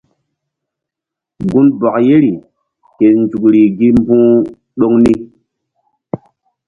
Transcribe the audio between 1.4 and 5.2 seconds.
Gunbɔk yeri ke nzukri gi mbu̧h ɗoŋ ni.